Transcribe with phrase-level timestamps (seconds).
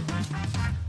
[0.00, 0.83] Bye.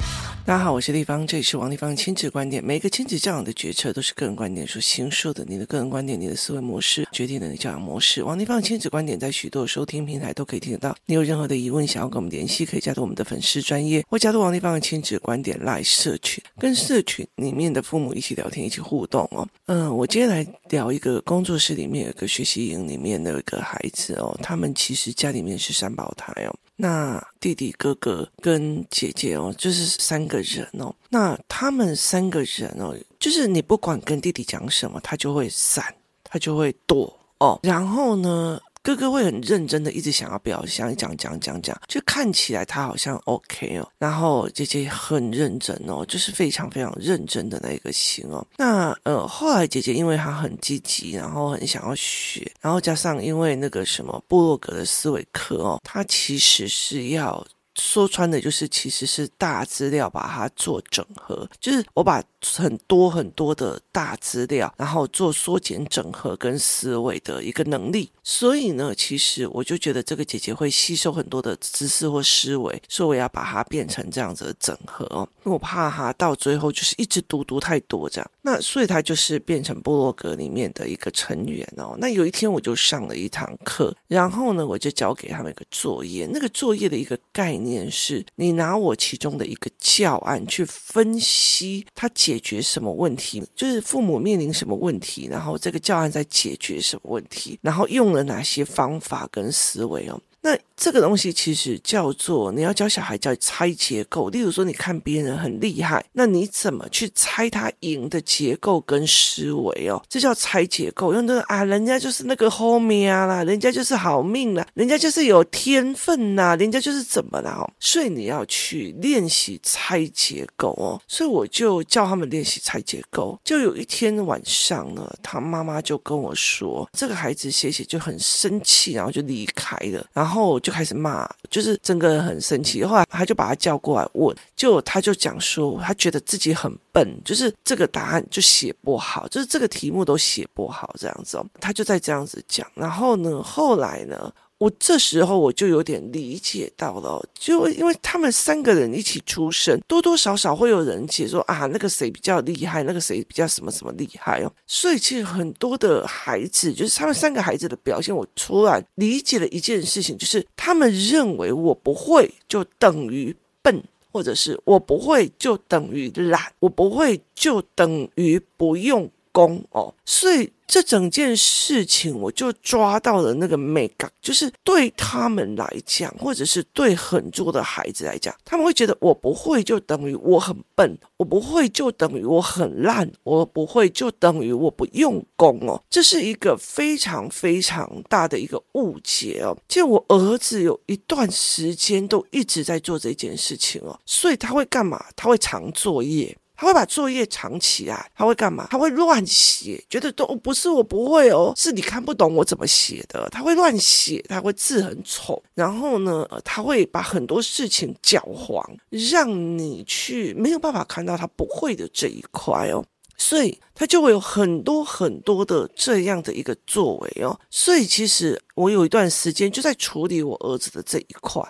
[0.47, 2.63] 大家好，我是丽芳，这里是王丽芳的亲子观点。
[2.63, 8.21] 每一个亲子教养的决策都是个人观点所形塑的，你的个人观点、你的思维模式决定了你教养模式。
[8.21, 10.95] 王丽芳的亲子观点在许多收听平台都可以听得到。
[11.07, 19.47] 你有任何的疑问想要跟我们联系，可以加入我们的粉丝专业，或加入王丽芳的亲子观点 Live 社群，跟社群里面的父母一起聊天，一起互动哦。
[19.65, 26.55] 嗯，我今天来聊一个工作室里面有一个学习营里面的一个孩子哦，他们其实家里面是三胞胎哦。
[26.77, 30.93] 那弟弟、哥哥跟姐姐哦，就是三个人哦。
[31.09, 37.59] 那他们三个人哦，就是你不管跟弟弟讲什么，他就会闪，他就会躲哦。
[37.63, 43.89] 然后呢，哥哥会很认真的一直想要表现，讲讲讲讲，就看起来他好像 OK 哦。
[43.97, 48.45] 然后姐姐很认真哦，就是非常非常认真的那一个型哦。
[48.57, 57.45] 那呃，后来姐姐因为她很积极，然后很想要学，然后加上因为那个什么部落格的思维课哦，她其实是要。
[57.75, 62.23] 说穿的就是，其实是大资料把它做整合，就是我把
[62.55, 68.09] 很多很多的大资料，然后做缩减整合跟思维的一个能力。
[68.23, 78.31] 所以呢，其实我就觉得这个姐姐会吸收很多的知识或思维，所以我要把它变成这样子的整合，我怕她到最后就是一直读读太多这样。
[78.45, 81.95] 那所以他就是变成部落格里面的一个成员哦。
[81.97, 87.89] 那有一天我就上了一堂课，然后呢，我就交给他们一个作业，那个作业的一个概念。
[87.89, 100.21] 是，你拿我其中的一个教案去分析，他解决什么问题，就是父母面临什么问题，然后这个教案在解决什么问题，然后用了哪些方法跟思维哦。
[100.45, 104.29] 那这个东西其实叫做你要教小孩叫猜结构。
[104.29, 109.99] 例如说，你看别人很厉害，那你怎么去猜他赢的结构跟思维哦？
[110.07, 111.13] 这叫猜结构。
[111.13, 117.65] 用这个啊，人家就是那个后面啊啦，人家就是好命啦，人家就是有天分呐，人家就是怎么了哦？
[117.79, 121.01] 所以你要去练习猜结构哦。
[121.07, 123.39] 所以我就叫他们练习猜结构。
[123.43, 130.34] 就有一天晚上呢，他妈妈就跟我说，这个孩子写写就很生气，然后就离开了，然后。
[130.35, 132.83] 然后就开始骂，就是整个人很生气。
[132.83, 141.45] 后来他就把他叫过来问，就他就讲说，他觉得自己很笨，就是这个答案就写不好，就是这个题目都写不好这样子哦。
[141.61, 142.69] 他就在这样子讲。
[142.75, 144.29] 然后呢，后来呢？
[144.57, 154.51] 我这时候我就有点理解到了，就因为他们三个人一起出生，多多少少会有人解说啊，那个谁比较厉害，那个谁比较什么什么厉害哦。
[154.65, 170.49] 所以其实很多的孩子，就是他们三个孩子的表现，我突然理解了一件事情，就是他们认为我不会就等于笨，或者是我不会就等于懒，我不会就等于不用功哦，所以。
[170.67, 185.79] 这整件事情，我就抓到了那个美感，就是对他们来讲，或者是对很多的孩子来讲，他们会觉得我不会就等于我很笨，我不会就等于我很烂，我不会就等于我不用功哦。
[185.87, 189.55] 这是一个非常非常大的一个误解哦。
[189.67, 195.05] 就我儿子有一段时间都一直在做这件事情哦，所以他会干嘛？
[195.15, 196.35] 他会藏作业。
[196.57, 198.67] 他会把作业藏起来，他会干嘛？
[198.69, 203.27] 他会乱写，觉得都不是我不会哦，是你看不懂我怎么写的。
[203.29, 212.83] 他会乱写，他会字很丑，然后呢，他会把很多事情搅黄，让你去没有办法看到他不会的这一块哦。
[213.17, 217.37] 所以他就会有很多很多的这样的一个作为哦。
[217.49, 221.41] 所以其实我有一段时间就在处理我儿子的这一块，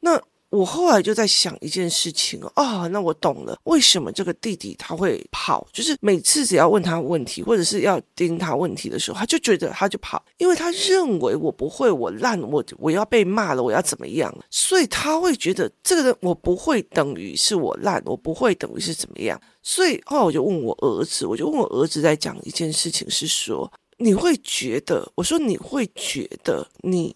[0.00, 0.22] 那。
[0.50, 5.66] 我后来就在想一件事情哦，啊，那我懂了，为什么这个弟弟他会跑？
[5.72, 14.32] 就是每次只要问他问题，或者是要盯他问题的时候，他就觉得他就跑，因为他认为我不会，我烂，我我要被骂了，我要怎么样？
[14.48, 19.38] 所以他会觉得这个人我不会等于是我烂，我不会等于是怎么样？
[19.62, 27.14] 所以后来我就问我儿子，我就问我儿子在讲一件事情，是说你会觉得，我说你会觉得你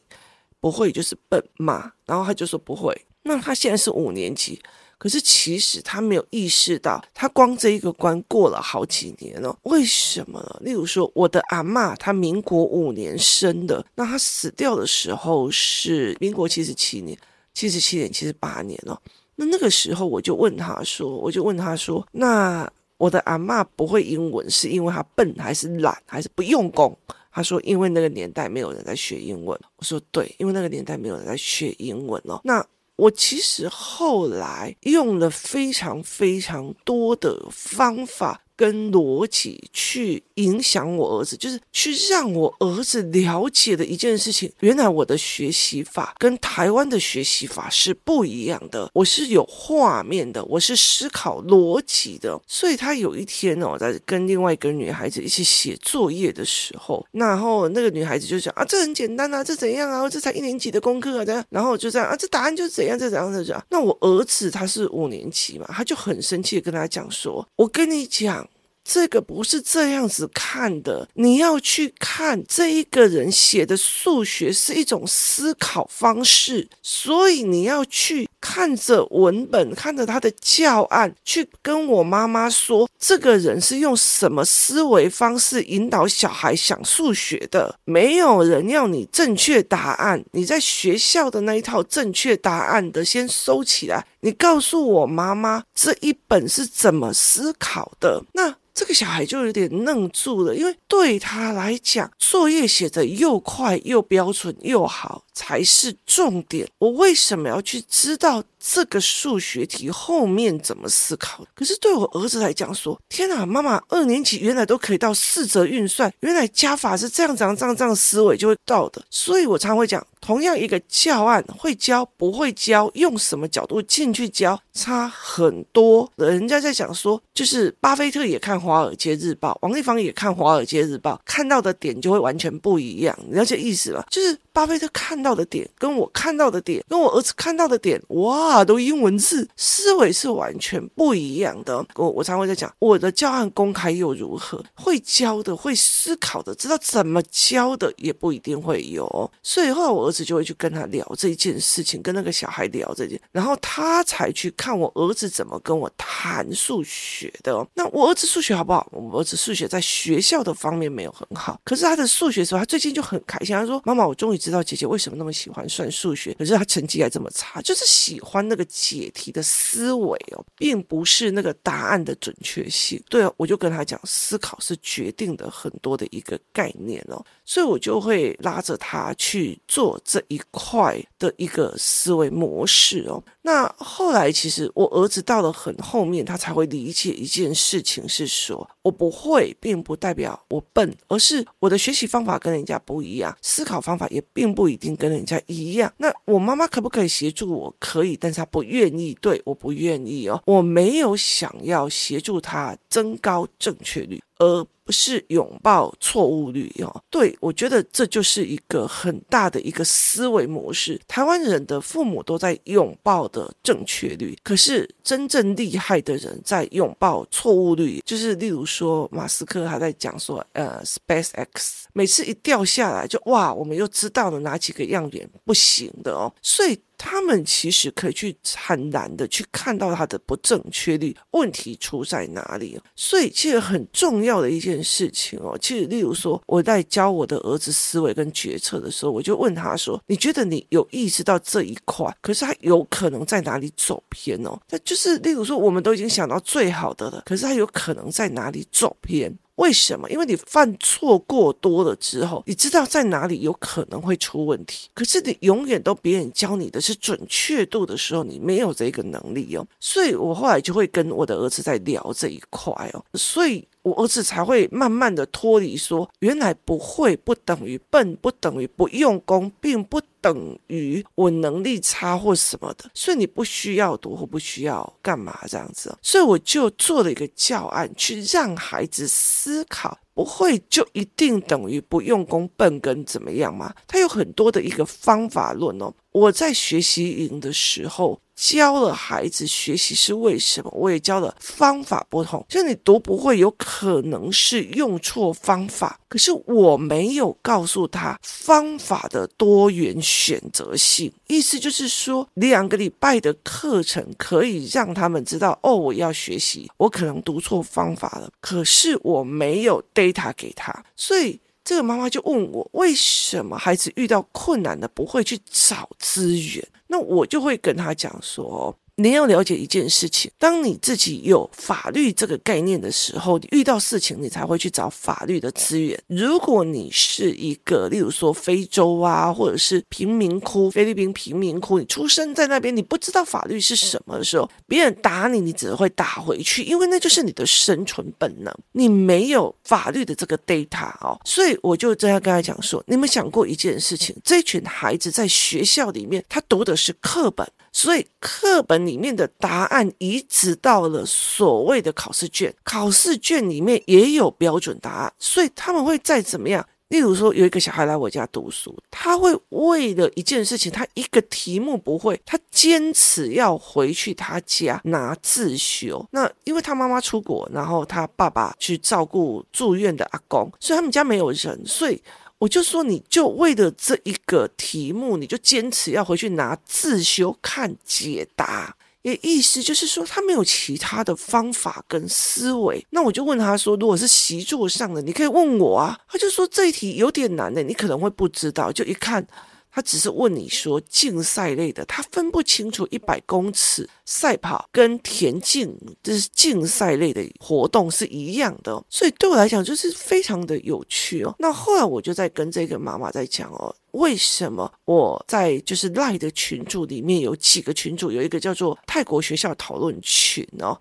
[0.60, 1.92] 不会就是笨吗？
[2.04, 2.92] 然后他就说不会。
[3.22, 4.60] 那他现在是五年级，
[4.98, 9.56] 可是其实他没有意识到，他光这一个关过了好几年了。
[9.62, 10.60] 为什么呢？
[10.62, 17.18] 例如说，我的阿嬷，她民国五年生的，那她死掉的时候是民国七十七年，
[17.54, 19.00] 七十七年、七十八年了。
[19.36, 26.94] 那那个时候我就问他说，我就问他说，那我的阿嬷不会英文，是因为她笨，还是懒，还是不用功？
[27.32, 29.58] 他说，因为那个年代没有人在学英文。
[29.76, 32.40] 我说对，因为那个年代没有人在学英文哦。
[32.44, 32.62] 那
[33.00, 44.52] 我其实后来用了非常非常多的方法跟逻辑去影响我儿子，就是去让我儿子了解的一件事情。
[44.60, 48.90] 原来我的学习法跟台湾的学习法是不一样的。
[48.92, 52.38] 我是有画面的，我是思考逻辑的。
[52.46, 60.06] 所以他有一天哦，在跟另外一个女孩子一起写作业的时候，然后那个女孩子就讲啊，这很简单啊，这怎样啊？
[60.06, 61.42] 这才一年级的功课啊，这样。
[61.48, 63.64] 然后就这样啊，这答案就是怎样，这怎样，这样。
[63.70, 68.46] 那我儿子他是五年级嘛，他就很生气的跟他讲说：“我跟你讲。”
[68.92, 87.72] 这个不是这样子看的，你要去看这一个人写的数学是一种思考方式，所以你要去看着文本，看着他的教案，去跟我妈妈说，这个人是用什么思维方式引导小孩想数学的。
[87.84, 98.24] 没有人要你正确答案，你在学校的那一套正确答案的先收起来，你告诉我妈妈这一本是怎么思考的。
[98.32, 98.56] 那。
[98.80, 106.66] 这个小孩就有点愣住了，因为对他来讲，作业写得又快又标准又好才是重点。
[106.78, 111.44] 我为什么要去知道这个数学题后面怎么思考？
[111.54, 119.02] 可是对我儿子来讲，说天哪，妈妈二年级原来都可以到四则运算，原来加法是这样这样这样这样思维就会到的。
[119.10, 120.02] 所以我常会讲。
[120.30, 126.08] 同样一个教案，会教不会教，用什么角度进去教，差很多。
[126.14, 133.18] 人家在讲说，就是巴菲特也看《华尔街日报》，王丽芳也看《华尔街日报》，看到的点就会完全不一样。
[133.28, 134.06] 你了解意思吧？
[134.08, 134.38] 就是。
[134.52, 141.86] 巴菲特看到的点跟我看到的点，跟我儿子看到的点，哇，都英文字，思维是完全不一样的。
[141.94, 144.62] 我我常会在讲，我的教案公开又如何？
[144.74, 149.30] 会教的、会思考的、知道怎么教的，也不一定会有。
[149.40, 157.64] 所以后来我儿子就会去跟他聊这件事情，跟那个小孩聊这件，然后他才去看我儿子怎么跟我谈数学的。
[157.74, 158.88] 那我儿子数学好不好？
[158.90, 172.98] 我儿子数学在学校的方面没有很好，可是他的数学时候，他最近就很开心，他说：“妈妈，我终于。”知道姐姐为什么那么喜欢算数学，可是他成绩还这么差，就是喜欢那个解题的思维哦，并不是那个答案的准确性。
[173.10, 183.22] 对哦，我就跟他讲，思考是决定的很多的一个概念哦，所以我就会拉着他去做这一块的一个思维模式哦。
[183.42, 195.92] 那后来其实我儿子到了很后面，他才会理解一件事情，是说我不会，并不代表我笨，而是我的学习方法跟人家不一样，思考方法也并不一定跟人家一样。
[195.96, 197.74] 那我妈妈可不可以协助我？
[197.78, 199.16] 可以，但是她不愿意。
[199.20, 204.20] 对，我不愿意哦，我没有想要协助她增高正确率。
[204.38, 211.00] 而是拥抱错误率哦，对，我觉得这就是一个很大的一个思维模式。
[211.06, 218.02] 台湾人的父母都在拥抱的正确率，可是真正厉害的人在拥抱错误率。
[218.04, 226.78] 就是例如说，马斯克还在讲说，呃，SpaceX 每次一掉下来就哇，我们又知道了哪几个样点不行的哦，所以。
[227.02, 232.78] 他们其实可以去坦然的去看到它的不正确率，问题出在哪里。
[232.94, 242.14] 所以其实很重要的一件事情哦，其实例如说我在教我的儿子思维跟决策的时候，我就问他说：“你觉得你有意识到这一块？
[242.20, 244.58] 可是他有可能在哪里走偏哦？
[244.70, 250.08] 那就是例如说，我们都已经想到最好的了，可是他有可能在哪里走偏？”为什么？
[250.10, 254.88] 因为你犯错过多了之后，你知道在哪里有可能会出问题。
[254.94, 259.66] 可是你永远都别人教你的是准确度的时候，你没有这个能力哦。
[259.78, 263.04] 所以我后来就会跟我的儿子在聊这一块哦。
[263.12, 263.68] 所以。
[263.82, 275.96] 我儿子才会慢慢的脱离说，原来不会不等于笨，不等于不用功，并不等于我能力差或什么的，所以你不需要读或不需要干嘛这样子。
[276.02, 283.74] 所以我就做了一个教案，去让孩子思考，不会就一定等于不用功、笨跟怎么样吗？
[283.86, 285.92] 他有很多的一个方法论哦。
[286.12, 288.20] 我在学习营的时候。
[288.40, 290.70] 教了孩子学习是为什么？
[290.74, 296.00] 我也教了方法不同，就你读不会，有可能是用错方法。
[296.08, 308.30] 可是我没有告诉他方法的多元选择性，意思就是说，两个礼拜的课程可以让他们知道，哦，我要学习，我可能读错方法了。
[308.40, 316.66] 可是我没有 data 给他，所以这个妈妈就问我，为什么孩子遇到困难了不会去找资源？
[316.90, 325.98] 那我就会跟他讲说，你要了解一件事情，当你自己有法律这个概念的时候，你遇到事情你才会去找法律的资源。
[326.06, 338.54] 如果你是一个，例如说非洲啊，或者是贫民窟，菲律宾贫民窟，你出生在那边，你不知道法律是什么的时候，别人打你，你只会打回去，因为那就是你的生存本能。
[338.72, 347.50] 你没有法律的这个 data 哦，所以我就这样跟他讲说，你们想过一件事情，这群孩子在学校里面，他读的是课本。
[347.72, 356.66] 所以课本里面的答案移植到了所谓的考试卷，考试卷里面也有标准答案，所以他们会再怎么样？
[356.88, 366.04] 例如说，有一个小孩来我家读书，他会为了一件事情，他一个题目不会，他坚持要回去他家拿自修。
[366.10, 372.02] 那因为他妈妈出国，然后他爸爸去照顾住院的阿公，所以他们家没有人，所以。
[372.40, 382.82] 我就说，你就为了这一个题目，你就坚持要回去拿自修看解答，也意思就是说，他没有其他的方法跟思维。
[382.90, 385.98] 那我就问他说，如果是习作上的，你可以问我啊。
[386.08, 389.26] 他就说这一题有点难的，你可能会不知道，就一看。
[389.72, 401.34] 他只是问你说竞赛类的，他分不清楚一百公尺赛跑跟田径，这是竞赛类的活动是一样的，所以对我来讲就是非常的有趣哦。
[401.38, 410.78] 那后来我就在跟这个妈妈在讲哦，为什么我在就是赖的群组里面有几个群组，有一个叫做泰国学校讨论群哦，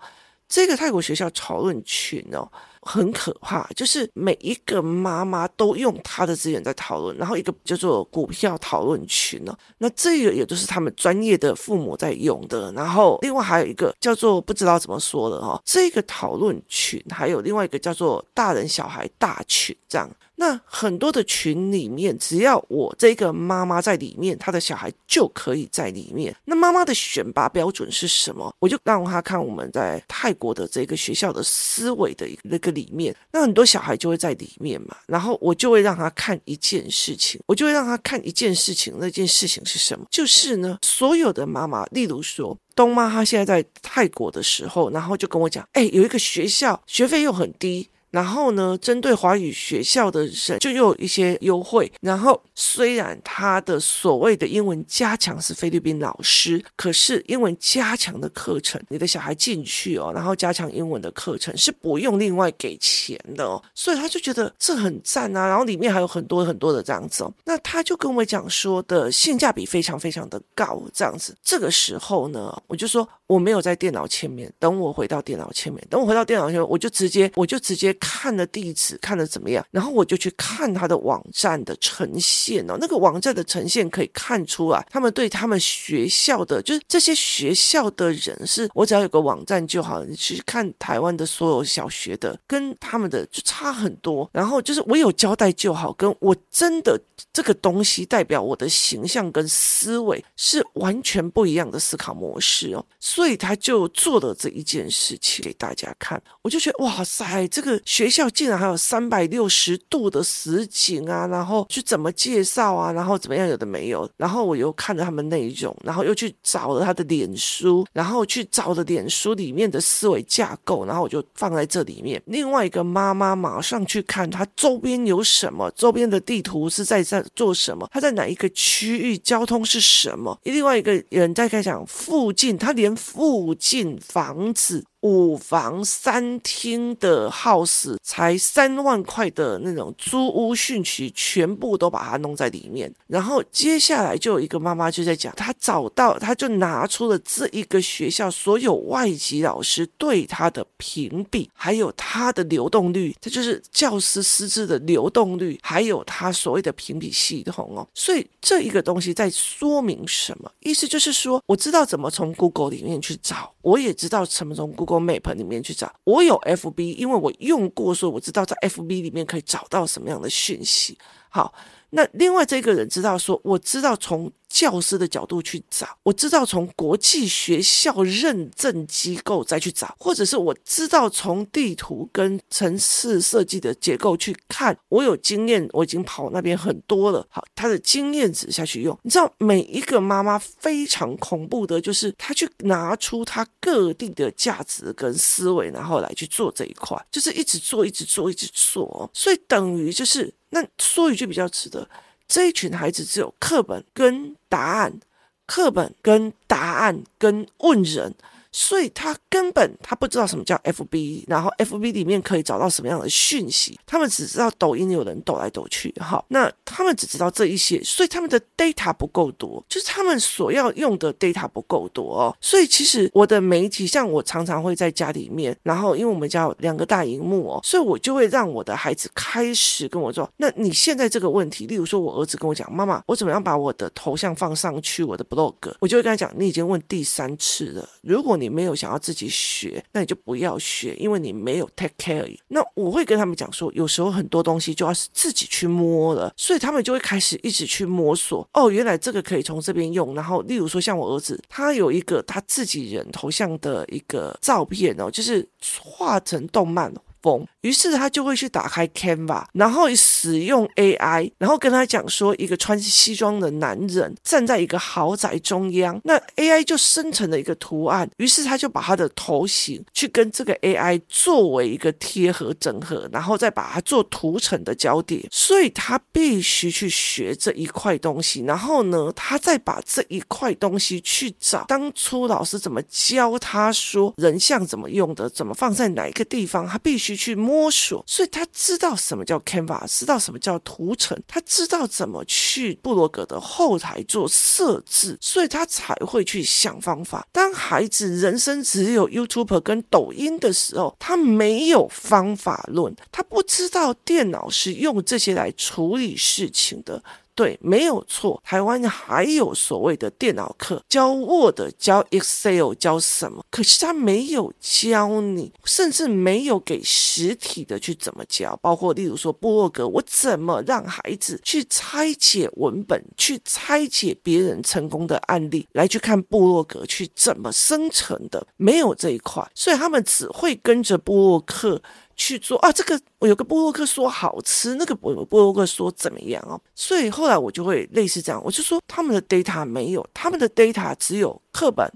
[0.48, 2.52] 这个泰国学校讨论群哦。
[2.82, 20.10] 很可怕，就是每一个妈妈都用她的资源在讨论，然后一个叫做股票讨论群呢，那这个也都是他们专业的父母在用的，然后另外还有一个叫做不知道怎么说的哈，这个讨论群还有另外一个叫做大人小孩大群这样。
[20.40, 26.34] 那很多的群里面，只要我这个妈妈在里面，她的小孩就可以在里面。
[26.46, 28.56] 那妈妈的选拔标准是什么？
[28.60, 33.14] 我就让她看我们在泰国的这个学校的思维的那个里面。
[33.34, 38.96] 那很多小孩就会在里面嘛，然后我就会让他看一件事情，我就会让他看一件事情。
[38.98, 40.06] 那件事情是什么？
[40.10, 47.90] 就是呢，所有的妈妈，例如说东妈，她现在在泰国的时候，然后就跟我讲，哎，有一个学校学费又很低。
[48.12, 51.92] 然后呢，针对华语学校的人就又有一些优惠。
[52.02, 63.62] 然后虽然他的所谓的英文加强是菲律宾老师，可是英文加强的课程，你的小孩进去哦，然后加强英文的课程是不用另外给钱的哦。
[63.76, 65.48] 所以他就觉得这很赞啊。
[65.48, 67.34] 然后里面还有很多很多的这样子哦。
[67.46, 71.36] 那他就跟我讲说的性价比非常非常的高，这样子。
[71.44, 77.96] 这个时候呢，我就说我没有在电脑前面，等我回到电脑前面，等我回到电脑前面，我就直接我就直接。
[78.02, 79.64] 看了地址，看了怎么样？
[79.70, 82.76] 然后我就去看他的网站的呈现哦。
[82.82, 90.04] 那个网站的呈现可以看出来，他们对他们学校的，就是这些学校的人是，我只要有个网站就好。
[90.04, 94.30] 你去看台湾的所有小学的，跟他们的就差很多。
[94.34, 97.00] 然后就是我有交代就好，跟我真的
[97.32, 102.86] 这个东西代表我的形象跟思维是完全不一样的思考模式哦。
[103.20, 107.78] 所以他就做了这一件事情给大家看，我就觉得哇塞，这个。
[107.86, 122.22] 学校竟然还有三百六十度的实景啊，然后去怎么介绍啊，然后怎么样，有的没有，然后我又看了他们内容，然后又去找了他的脸书，然后去找了脸书里面的思维架构，然后我就放在这里面。
[122.26, 130.40] 另外一个妈妈马上去看他周边有什么，周边的地图是在在做什么，他在哪一个区域，交通是什么。
[130.44, 134.86] 另外一个人在开讲附近，他连附近房子。
[135.02, 142.94] 五房三厅的 house 才三万块的那种租屋讯息，全部都把它弄在里面。
[143.08, 157.88] 然后接下来就有一个妈妈就在讲，她找到，她就拿出了这一个学校所有外籍老师对她的评比，还有她的流动率，这就是教师师资的流动率，还有她所谓的评比系统哦。
[157.94, 160.52] 所以这一个东西在说明什么？
[160.60, 164.89] 意思就是说，我知道怎么从 Google 里面去找，我也知道怎么从 Google。
[164.90, 170.98] Go Map 里面去找，我有 FB，因为我用过，所以我知道在 FB 里面可以找到什么样的讯息。
[171.30, 171.54] 好。
[171.92, 187.26] 那另外这个人知道说，我知道从教师的角度去找，我知道从国际学校认证机构再去找，或者是我知道从地图跟城市设计的结构去看，我有经验，我已经跑那边很多了。
[187.30, 200.34] 好，他的经验值下去用，你知道每一个妈妈非常恐怖的，就是他去拿出他各地的价值跟思维，然后来去做这一块，就是一直做，一直做，一直做，所以等于就是。
[200.52, 201.88] 那说一句比较值得，
[202.30, 205.02] 这一群孩子只有课本跟答案，
[205.48, 208.16] 课本跟答案跟问人。
[208.52, 222.36] 所以他根本他不知道什么叫 FB，然后 FB 里面可以找到什么样的讯息，他们只知道抖音有人抖来抖去，哈，那他们只知道这一些，所以他们的 data 不够多，就是他们所要用的 data 不够多哦。
[222.42, 242.38] 所以其实我的媒体，像我常常会在家里面，然后因为我们家有两个大荧幕哦，所以我就会让我的孩子开始跟我说，那你现在这个问题，例如说我儿子跟我讲，妈妈，我怎么样把我的头像放上去我的 blog，我就会跟他讲，你已经问第三次了，如果你没有想要自己学，那你就不要学，因为你没有 take care。
[242.48, 248.48] 那我会跟他们讲说，有时候很多东西就要是自己去摸了，所以他们就会开始一直去摸索。
[248.54, 250.14] 哦，原来这个可以从这边用。
[250.16, 255.48] 然后，例如说像我儿子，他有一个他自己人头像的一个照片哦，就是
[255.82, 256.94] 画成动漫。
[257.22, 287.09] 风，于是他就会去打开 Canva，然后使用 AI，然后跟他讲说，一个穿西装的男人站在一个豪宅中央，那 AI 就生成了一个图案，于是他就把他的头型去跟这个 AI 作为一个贴合整合，然后再把它做图层的焦点，所以他必须去学这一块东西，然后呢，他再把这一块东西去找当初老师怎么教他说人像怎么用的，怎么放在哪一个地方，他必须。
[287.16, 297.28] 去去摸索，所以他知道什么叫 Canva，知道什么叫图层，他知道怎么去布罗格的后台做设置，所以他才会去想方法。
[297.32, 307.04] 当孩子人生只有 YouTuber 跟抖音的时候，他没有方法论，他不知道电脑是用这些来处理事情的。
[307.40, 308.44] 对，没有错。
[308.44, 313.46] 台湾还有所谓的电脑课，教 Word、教 Excel、教什么？
[313.50, 318.60] 可是他没有教你，甚至没有给实体的去怎么教。
[318.62, 328.46] 包括例如说部落格，我怎么让孩子去拆解文本，去拆解别人成功的案例，来去看部落格去怎么生成的？
[328.58, 331.82] 没有这一块，所以他们只会跟着部落客。
[332.20, 341.90] 去做啊，这个我有个部落客说好吃，那个部部落客说怎么样哦，所以后来我就会类似这样，我就说他们的 data 没有，他们的 data 只有课本、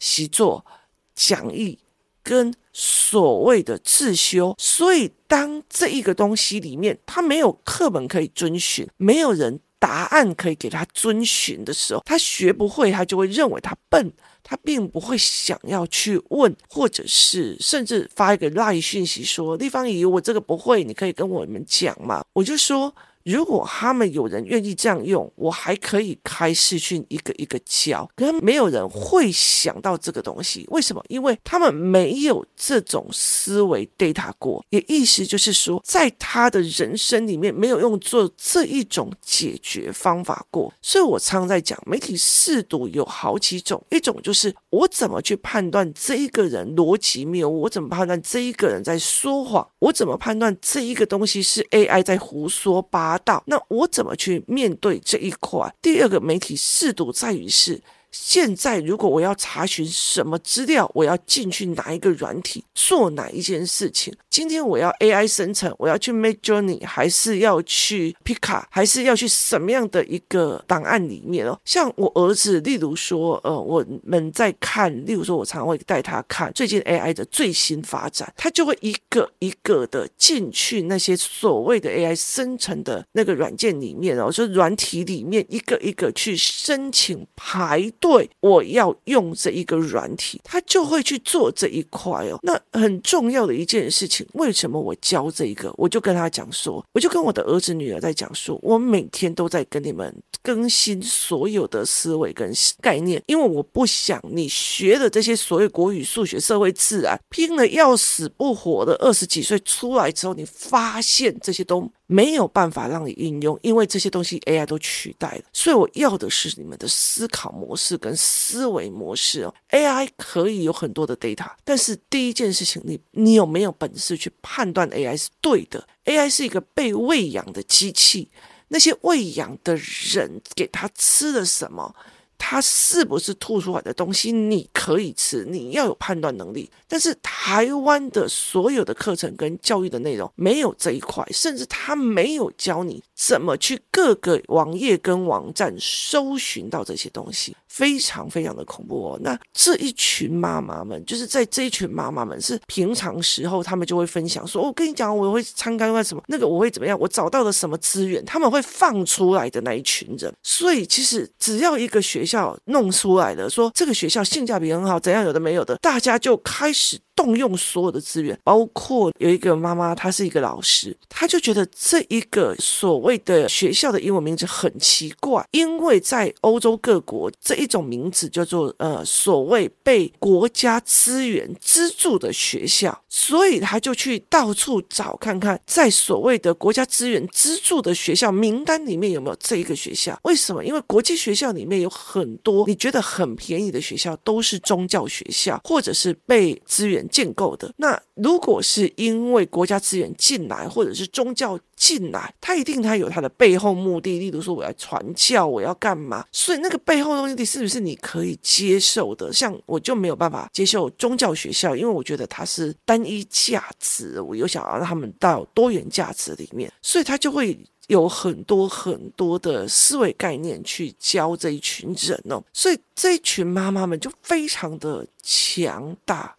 [0.00, 0.66] 习作、
[1.14, 1.78] 讲义
[2.24, 14.12] 跟所谓的自修，所以当这一个东西里面，他没有课本可以遵循，没有人答案可以给他遵循的时候，他学不会，他就会认为他笨。
[14.42, 22.94] 他并不会想要去问，或者是甚至发一个 lie 讯息说：“立方姨，我这个不会，你可以跟我们讲嘛？”我就说。
[23.24, 30.66] 如果他们有人愿意这样用，我还可以开视讯一个一个教，可是没有人会想到这个东西。
[30.70, 31.04] 为什么？
[31.08, 40.72] 因为他们没有这种思维 data 过，也意思就是说，在他的人生里面没有用做这一种解决方法过。
[40.80, 53.09] 所以我常常在讲，媒体识读有好几种，一种就是我怎么去判断这一个人逻辑谬误，我怎么判断这一个人在说谎，我怎么判断这一个东西是 AI 在胡说八。
[53.18, 55.72] 达到，那我怎么去面对这一块？
[55.80, 57.80] 第二个媒体适度在于是。
[58.12, 64.12] 现在，如果我要查询什么资料，我要进去哪一个软体做哪一件事情？
[64.30, 71.58] 今天我要 AI 生成，我要去 Make Journey，还是要去 Pika，还是要去什么样的一个档案里面哦？
[71.64, 87.90] 像我儿子，例如说，呃，我们在看，例如说，我常会带他看最近 AI 的最新发展，他就会一个一个的进去那些所谓的 AI 生成的那个软件里面哦，就软体里面一个一个去申请排。
[87.98, 92.38] 队，我要用这一个软体，他就会去做这一块哦。
[92.42, 95.72] 那很重要的一件事情，为什么我教这一个？
[95.76, 111.90] 我就跟他讲说，我就跟我的儿子女儿在讲说，我每天都在跟你们更新所有的思维跟概念，因为我不想你学的这些所谓国语、数学、社会、自然，拼了要死不活的二十几岁出来之后，你发现这些都。
[112.10, 115.42] 没有办法让你应用，因为这些东西 AI 都取代了。
[115.52, 119.54] 所以我要的是你们的思考模式跟思维模式哦。
[119.70, 128.28] AI 可以有很多的 data，但是第一件事情，你你有没有本事去判断 AI 是对的？AI 是一个被喂养的机器，
[128.68, 131.94] 那些喂养的人给他吃了什么？
[132.42, 135.44] 它是不是吐出来的东西你可以吃？
[135.44, 136.68] 你要有判断能力。
[136.88, 147.54] 但是台湾的所有的课程跟教育的内容没有这一块，甚至他没有教你怎么去各个网页跟网站搜寻到这些东西。
[147.70, 149.18] 非常非常的恐怖哦。
[149.22, 160.34] 那这一群妈妈们，就是在这一群妈妈们是平常时候，他们就会分享说：“我跟你讲，我会参加什么，那个我会怎么样，我找到了什么资源。”他们会放出来的那一群人。
[160.42, 167.00] 所以其实只要一个学校弄出来了，说这个学校性价比很好，怎样有的没有的，大家就开始。
[167.16, 190.18] 动用所有的资源，包括有一个妈妈，她是一个老师，她就觉得这一个所谓的学校的英文名字很奇怪，因为在欧洲各国这一种名字叫做呃所谓被国家资源资助的学校，所以他就去到处找看看，在所谓的国家资源资助的学校名单里面有没有这一个学校？
[190.22, 190.64] 为什么？
[190.64, 197.06] 因为国际学校里面有很多你觉得很便宜的学校，都是宗教学校，或者是被资源。
[197.10, 197.72] 建构的。
[197.76, 204.18] 那如果是因为国家资源进来，或者是宗教进来，他一定他有他的背后目的。
[204.18, 206.24] 例如说，我要传教，我要干嘛？
[206.30, 209.32] 所以那个背后的目的是不是你可以接受的？
[209.32, 217.58] 像我就没有办法接受宗教学校，因为我觉得它是单一价值，我又想要让他们到多元价值里面，所以他就会
[217.88, 222.40] 有很多很多的思维概念去教这一群人哦。
[222.52, 226.36] 所以这一群妈妈们就非常的强大。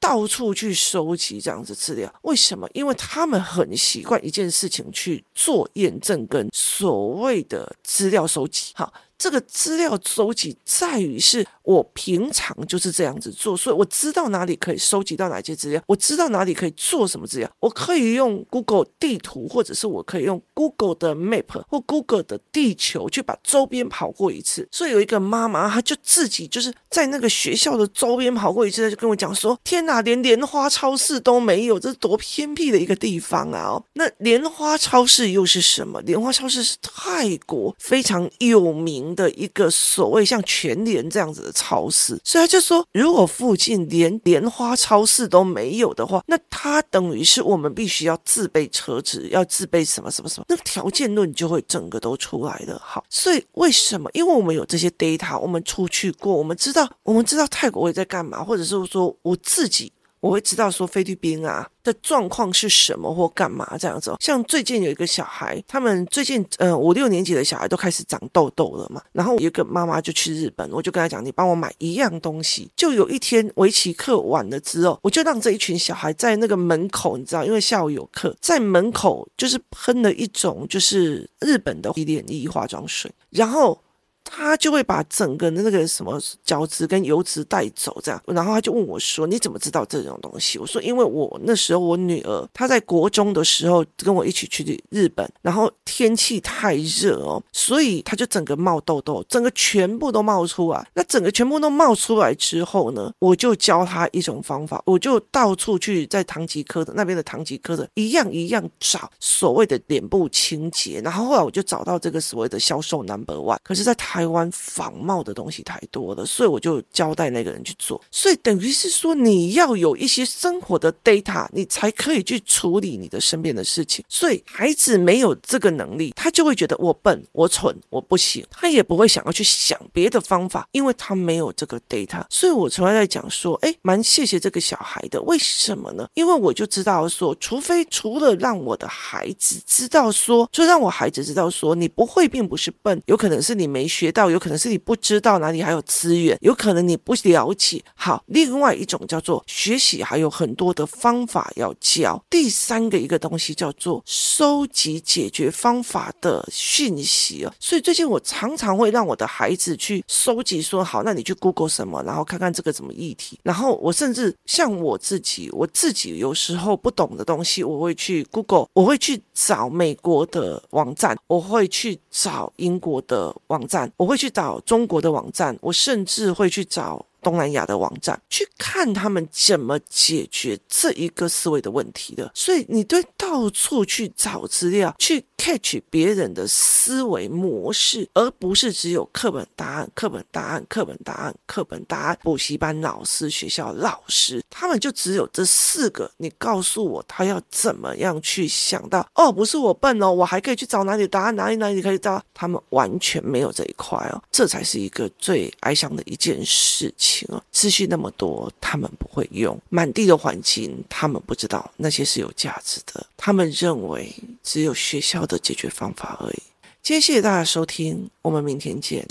[0.00, 2.68] 到处去收集这样子资料，为什么？
[2.74, 8.72] 因为他们很习惯一件事情去做验证跟所谓的资料收集。
[8.74, 8.92] 好。
[9.16, 24.68] 这个资料收集在于是我平常就是这样子做，所以我知道哪里可以收集到哪些资料，我知道哪里可以做什么资料，我可以用 Google 地图，或者是我可以用 Google 的 Map 或 Google 的地球去把周边跑过一次。
[24.70, 36.00] 所以有一个妈妈，她就自己就是在那个学校的周边跑过一次，她就跟我讲说：“天哪，连莲花超市都没有，这是多偏僻的一个地方啊！”哦，那莲花超市又是什么？
[36.02, 52.80] 莲花超市是泰国非常有名的一个所谓像全联这样子的超市，所以他就说，如果附近连莲花超市都没有的话，那他等于是我们必须要自备车子，要自备什么什么什么，那个条件论就会整个都出来了。
[52.80, 54.08] 好，所以为什么？
[54.12, 59.90] 因为我们有这些 data，我们出去过，我们知道，我们知道泰国会在干嘛，或者是说我自己。
[60.24, 64.16] 我会知道说菲律宾啊的状况是什么或干嘛这样子。
[64.20, 69.02] 像最近有一个小孩，他们最近呃五六年级的小孩都开始长痘痘了嘛。
[69.12, 72.70] 然后有一个妈妈就去日本，我就跟他讲，你帮我买一样东西。
[72.74, 83.78] 就有一天围棋课完了之后，我就让这一群小孩在那个门口，你知道，因为下午有课，在门口就是喷了一种就是日本的洗脸液化妆水，然后。
[84.24, 100.84] 他就会把整个的那个什么角质跟油脂带走，这样，然后他就问我说：“你怎么知道这种东西？”我说：“因为我那时候我女儿她在国中的时候跟我一起去日本，然后天气太热哦，所以她就整个冒痘痘，整个全部都冒出来。
[100.94, 114.23] 那整个全部都冒出来之后呢，我就教她一种方法，我就到处去在唐吉诃德那边的唐吉诃德一样一样找所谓的脸部清洁，然后后来我就找到这个所谓的销售 number one，可是，在台。
[114.24, 118.02] 台湾仿冒的东西太多了，所以我就交代那个人去做。
[118.10, 124.02] 所以等于是说，你要有一些生活的 data，你才可以去处理你的身边的事情。
[124.08, 132.24] 所以孩子没有这个能力，他就会觉得我笨、我蠢、我不行，他也不会想要去想别的方法，因为他没有这个 data。
[132.30, 135.20] 所以我从来在讲说，哎，蛮谢谢这个小孩的。
[135.24, 136.08] 为什么呢？
[136.14, 144.03] 因为我就知道说，除非除了让我的孩子知道说，就让我孩子知道说，你不会并不是笨，有可能是你没学。
[144.04, 147.82] 学到有可能是你不知道哪里还有资源，有可能你不了解。
[147.94, 152.22] 好，另外一种叫做学习，还有很多的方法要教。
[152.28, 157.52] 第三个一个东西叫做收集解决方法的讯息哦。
[157.58, 163.38] 所以最近我常常会让我的孩子去收集，说好，那你去 Google 什么，然后看看这个怎么议题。
[163.42, 173.90] 然后我甚至像我自己，我自己有时候不懂的东西，我会去 Google，我会去找美国的网站，我会去找英国的网站。
[173.96, 177.04] 我会去找中国的网站，我甚至会去找。
[177.24, 192.18] 东南亚的网站去看他们怎么解决这一个思维的问题的，所以你对到处去找资料，去 catch 别人的思维模式，而不是只有课本答案、课本答案、课本答案、课本答案。
[192.22, 196.10] 补习班老师、学校老师，他们就只有这四个。
[196.18, 199.06] 你告诉我，他要怎么样去想到？
[199.14, 202.22] 哦，不是我笨哦，我还可以去找哪里答案，哪里哪里可以找？
[202.34, 207.13] 他们完全没有这一块哦，这才是一个最哀伤的一件事情。
[207.50, 213.06] 资讯那么多，他们不会用；满地的环境，他们不知道那些是有价值的。
[213.16, 216.42] 他们认为只有学校的解决方法而已。
[216.82, 219.06] 今天谢谢大家收听，我们明天见。